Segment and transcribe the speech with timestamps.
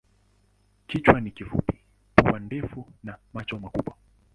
[0.87, 1.73] Kichwa ni kifupi,
[2.15, 3.95] pua ndefu na macho makubwa.